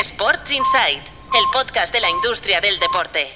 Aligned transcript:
Sports 0.00 0.50
Insight, 0.50 0.98
el 0.98 1.44
podcast 1.52 1.94
de 1.94 2.00
la 2.00 2.10
industria 2.10 2.60
del 2.60 2.80
deporte. 2.80 3.28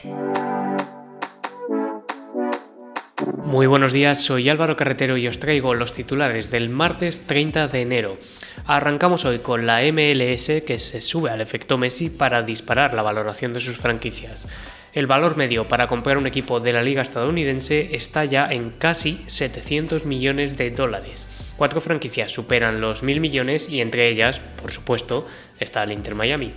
Muy 3.45 3.69
buenos 3.69 3.93
días, 3.93 4.21
soy 4.21 4.49
Álvaro 4.49 4.77
Carretero 4.77 5.17
y 5.17 5.29
os 5.29 5.39
traigo 5.39 5.75
los 5.75 5.95
titulares 5.95 6.51
del 6.51 6.69
martes 6.69 7.25
30 7.29 7.69
de 7.69 7.83
enero. 7.83 8.19
Arrancamos 8.67 9.25
hoy 9.25 9.39
con 9.39 9.67
la 9.67 9.83
MLS 9.93 10.65
que 10.67 10.81
se 10.81 11.01
sube 11.01 11.31
al 11.31 11.41
efecto 11.41 11.79
Messi 11.79 12.11
para 12.11 12.43
disparar 12.43 12.93
la 12.93 13.03
valoración 13.03 13.53
de 13.53 13.61
sus 13.61 13.77
franquicias. 13.77 14.49
El 14.93 15.07
valor 15.07 15.37
medio 15.37 15.69
para 15.69 15.87
comprar 15.87 16.19
un 16.19 16.27
equipo 16.27 16.59
de 16.59 16.73
la 16.73 16.83
liga 16.83 17.03
estadounidense 17.03 17.95
está 17.95 18.25
ya 18.25 18.49
en 18.51 18.71
casi 18.71 19.23
700 19.29 20.07
millones 20.07 20.59
de 20.59 20.73
dólares. 20.73 21.29
Cuatro 21.59 21.81
franquicias 21.81 22.31
superan 22.31 22.81
los 22.81 23.03
mil 23.03 23.21
millones 23.21 23.69
y 23.69 23.81
entre 23.81 24.09
ellas, 24.09 24.41
por 24.63 24.71
supuesto, 24.71 25.27
está 25.59 25.83
el 25.83 25.91
Inter 25.91 26.15
Miami. 26.15 26.53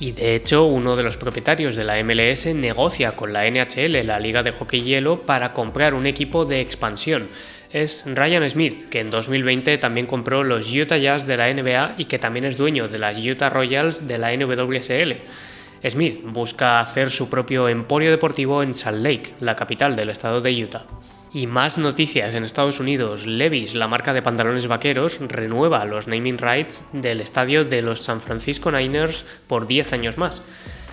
Y 0.00 0.12
de 0.12 0.34
hecho, 0.34 0.64
uno 0.64 0.96
de 0.96 1.02
los 1.02 1.18
propietarios 1.18 1.76
de 1.76 1.84
la 1.84 2.02
MLS 2.02 2.46
negocia 2.46 3.12
con 3.12 3.34
la 3.34 3.44
NHL, 3.44 4.06
la 4.06 4.18
Liga 4.18 4.42
de 4.42 4.52
Hockey 4.52 4.80
Hielo, 4.80 5.20
para 5.20 5.52
comprar 5.52 5.92
un 5.92 6.06
equipo 6.06 6.46
de 6.46 6.62
expansión. 6.62 7.28
Es 7.70 8.04
Ryan 8.06 8.48
Smith, 8.48 8.88
que 8.88 9.00
en 9.00 9.10
2020 9.10 9.76
también 9.76 10.06
compró 10.06 10.44
los 10.44 10.72
Utah 10.72 10.96
Jazz 10.96 11.26
de 11.26 11.36
la 11.36 11.52
NBA 11.52 11.96
y 11.98 12.06
que 12.06 12.18
también 12.18 12.46
es 12.46 12.56
dueño 12.56 12.88
de 12.88 12.98
las 12.98 13.22
Utah 13.22 13.50
Royals 13.50 14.08
de 14.08 14.16
la 14.16 14.34
NWSL. 14.34 15.12
Smith 15.86 16.22
busca 16.24 16.80
hacer 16.80 17.10
su 17.10 17.28
propio 17.28 17.68
emporio 17.68 18.10
deportivo 18.10 18.62
en 18.62 18.74
Salt 18.74 19.04
Lake, 19.04 19.34
la 19.40 19.56
capital 19.56 19.94
del 19.94 20.08
estado 20.08 20.40
de 20.40 20.64
Utah. 20.64 20.86
Y 21.34 21.46
más 21.46 21.78
noticias 21.78 22.34
en 22.34 22.44
Estados 22.44 22.78
Unidos. 22.78 23.26
Levis, 23.26 23.74
la 23.74 23.88
marca 23.88 24.12
de 24.12 24.20
pantalones 24.20 24.66
vaqueros, 24.66 25.18
renueva 25.18 25.86
los 25.86 26.06
naming 26.06 26.36
rights 26.36 26.84
del 26.92 27.22
estadio 27.22 27.64
de 27.64 27.80
los 27.80 28.02
San 28.02 28.20
Francisco 28.20 28.70
Niners 28.70 29.24
por 29.46 29.66
10 29.66 29.94
años 29.94 30.18
más. 30.18 30.42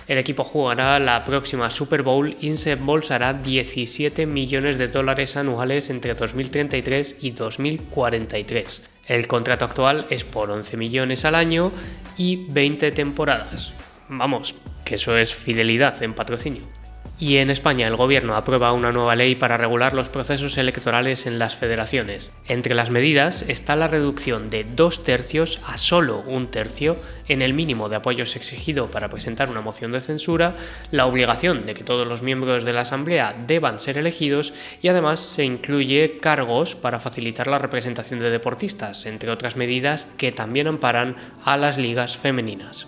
El 0.08 0.16
equipo 0.16 0.42
jugará 0.42 0.98
la 0.98 1.24
próxima 1.24 1.68
Super 1.68 2.02
Bowl 2.02 2.36
y 2.40 2.56
se 2.56 2.72
embolsará 2.72 3.34
17 3.34 4.24
millones 4.26 4.78
de 4.78 4.88
dólares 4.88 5.36
anuales 5.36 5.90
entre 5.90 6.14
2033 6.14 7.18
y 7.20 7.32
2043. 7.32 8.88
El 9.06 9.28
contrato 9.28 9.66
actual 9.66 10.06
es 10.08 10.24
por 10.24 10.50
11 10.50 10.76
millones 10.78 11.24
al 11.26 11.34
año 11.34 11.70
y 12.16 12.46
20 12.50 12.92
temporadas. 12.92 13.72
Vamos, 14.08 14.54
que 14.84 14.94
eso 14.94 15.16
es 15.16 15.34
fidelidad 15.34 16.02
en 16.02 16.14
patrocinio. 16.14 16.79
Y 17.20 17.36
en 17.36 17.50
España 17.50 17.86
el 17.86 17.96
gobierno 17.96 18.34
aprueba 18.34 18.72
una 18.72 18.92
nueva 18.92 19.14
ley 19.14 19.34
para 19.34 19.58
regular 19.58 19.92
los 19.92 20.08
procesos 20.08 20.56
electorales 20.56 21.26
en 21.26 21.38
las 21.38 21.54
federaciones. 21.54 22.32
Entre 22.46 22.74
las 22.74 22.88
medidas 22.88 23.42
está 23.42 23.76
la 23.76 23.88
reducción 23.88 24.48
de 24.48 24.64
dos 24.64 25.04
tercios 25.04 25.60
a 25.66 25.76
solo 25.76 26.24
un 26.26 26.46
tercio 26.46 26.96
en 27.28 27.42
el 27.42 27.52
mínimo 27.52 27.90
de 27.90 27.96
apoyos 27.96 28.36
exigido 28.36 28.90
para 28.90 29.10
presentar 29.10 29.50
una 29.50 29.60
moción 29.60 29.92
de 29.92 30.00
censura, 30.00 30.54
la 30.92 31.04
obligación 31.04 31.66
de 31.66 31.74
que 31.74 31.84
todos 31.84 32.06
los 32.06 32.22
miembros 32.22 32.64
de 32.64 32.72
la 32.72 32.80
Asamblea 32.80 33.36
deban 33.46 33.80
ser 33.80 33.98
elegidos 33.98 34.54
y 34.80 34.88
además 34.88 35.20
se 35.20 35.44
incluye 35.44 36.16
cargos 36.22 36.74
para 36.74 37.00
facilitar 37.00 37.48
la 37.48 37.58
representación 37.58 38.20
de 38.20 38.30
deportistas, 38.30 39.04
entre 39.04 39.30
otras 39.30 39.56
medidas 39.56 40.06
que 40.16 40.32
también 40.32 40.68
amparan 40.68 41.16
a 41.44 41.58
las 41.58 41.76
ligas 41.76 42.16
femeninas. 42.16 42.86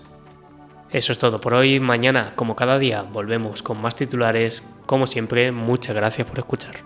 Eso 0.92 1.12
es 1.12 1.18
todo 1.18 1.40
por 1.40 1.54
hoy. 1.54 1.80
Mañana, 1.80 2.34
como 2.36 2.54
cada 2.54 2.78
día, 2.78 3.02
volvemos 3.02 3.62
con 3.62 3.80
más 3.80 3.96
titulares. 3.96 4.62
Como 4.86 5.06
siempre, 5.06 5.50
muchas 5.50 5.96
gracias 5.96 6.26
por 6.28 6.38
escuchar. 6.38 6.76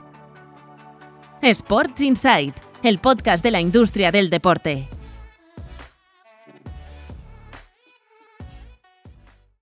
Sports 1.43 2.01
Insight, 2.01 2.57
el 2.83 2.99
podcast 2.99 3.43
de 3.43 3.51
la 3.51 3.61
industria 3.61 4.13
del 4.13 4.31
deporte. 4.31 4.89